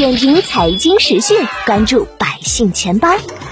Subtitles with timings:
[0.00, 3.06] 点评财经时讯，关注百姓钱包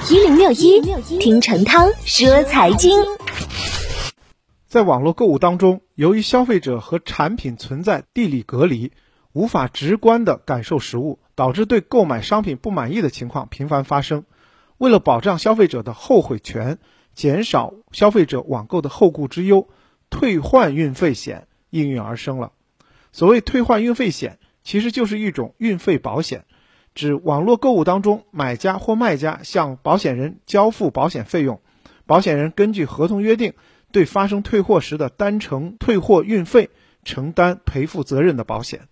[0.08, 0.80] 一零六一，
[1.20, 2.98] 听陈涛说财经。
[4.66, 8.92] 在网络购物当中，由于消费者和产品存在地理隔离，
[9.34, 14.24] 无法直观的感受实物，导致对购买商品不满意的情况频繁发生。
[14.78, 16.78] 为了保障消费者的后悔权，
[17.14, 19.68] 减少消费者网购的后顾之忧，
[20.08, 22.52] 退换运费险应运而生了。
[23.12, 24.38] 所谓退换运费险。
[24.68, 26.44] 其实就是一种运费保险，
[26.94, 31.62] 指网络购物当中，买家或卖家向保险人交付保险费用，
[32.04, 33.54] 保险人根据合同约定，
[33.92, 36.68] 对发生退货时的单程退货运费
[37.02, 38.88] 承担赔付责任的保险。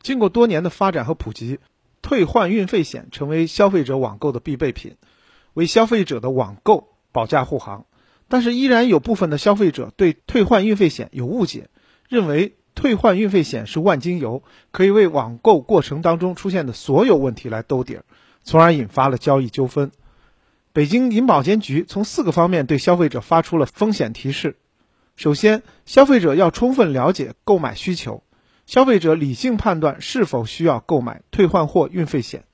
[0.00, 1.58] 经过多年的发展和普及，
[2.02, 4.94] 退换运费险成为消费者网购的必备品，
[5.54, 7.86] 为消费者的网购保驾护航。
[8.28, 11.68] 但是，依然有部分的消费者对退换运费险有误解，
[12.08, 12.54] 认为。
[12.80, 18.04] 退换运费险是万金油，可以为网购过程当中出现的所有问题来兜底儿，
[18.42, 19.92] 从而引发了交易纠纷。
[20.72, 24.56] 北京银保监局从四个方面对消费者发出了风险提示：
[25.14, 28.22] 首先，消费者要充分了解购买需求，
[28.64, 32.44] 消费者理性判断是否需要购买退换货运费险。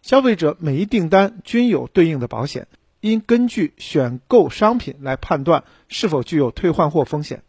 [0.00, 2.68] 消费者每一订单均有对应的保险，
[3.00, 7.42] 应根据选购商品来判断是否具有退换货风险，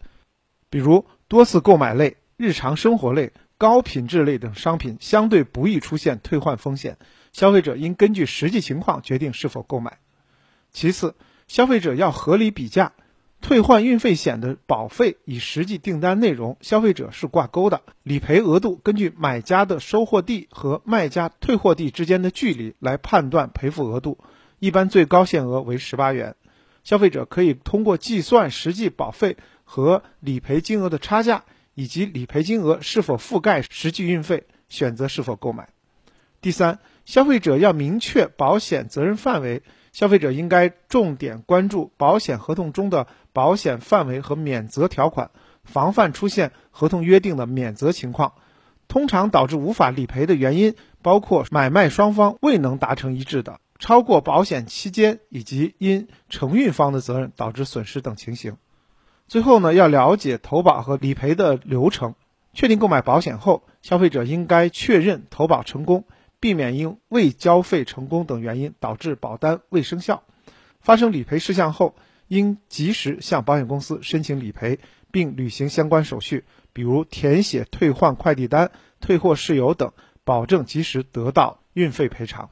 [0.70, 2.18] 比如多次购买类。
[2.38, 6.98] 日常生活类、高品质类等商品相对不易出现退换风险，
[7.32, 10.00] 消费者应根据实际情况决定是否购买。
[10.72, 11.16] 其次，
[11.48, 12.92] 消费者要合理比价，
[13.40, 24.18] 退换运费险的保费与实际订单内容、消费者是挂钩的，理赔额度根据买家的收货地和卖家退货地之间的距离来判断赔付额度，
[24.60, 26.36] 一般最高限额为十八元。
[26.84, 31.46] 消费者可以通过计算实际保费和理赔金额的差价。
[31.76, 35.70] 以及理赔金额是否覆盖实际运费，选择是否购买。
[36.42, 45.32] 第三，消费者要明确保险责任范围，消费者应该重点关注保险合同中的保险范围和免责条款，
[45.64, 48.34] 防范出现合同约定的免责情况。
[48.88, 58.58] 通常导致无法理赔的原因包括买卖双方未能达成一致的、超过保险期间以及因承运方的责任导致损失等情形。
[59.28, 62.16] 最后呢，要了解投保和理赔的流程。
[62.54, 66.06] 确定购买保险后，消费者应该确认投保成功，
[66.40, 70.24] 避免因未交费成功等原因导致保单未生效。
[70.80, 71.96] 发生理赔事项后，
[72.30, 74.80] 应及时向保险公司申请理赔，
[75.12, 78.72] 并履行相关手续，比如填写退换快递单、
[79.02, 79.92] 退货事由等，
[80.24, 82.52] 保证及时得到运费赔偿。